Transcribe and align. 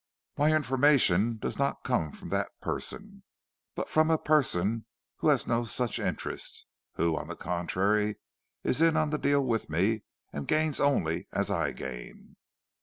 "My 0.35 0.51
information 0.51 1.37
does 1.37 1.59
not 1.59 1.83
come 1.83 2.11
from 2.11 2.29
that 2.29 2.59
person, 2.59 3.21
but 3.75 3.87
from 3.87 4.09
a 4.09 4.17
person 4.17 4.87
who 5.17 5.27
has 5.27 5.45
no 5.45 5.63
such 5.63 5.99
interest—who, 5.99 7.15
on 7.15 7.27
the 7.27 7.35
contrary, 7.35 8.15
is 8.63 8.81
in 8.81 8.97
on 8.97 9.11
the 9.11 9.19
deal 9.19 9.45
with 9.45 9.69
me, 9.69 10.01
and 10.33 10.47
gains 10.47 10.79
only 10.79 11.27
as 11.31 11.51
I 11.51 11.71
gain." 11.73 12.35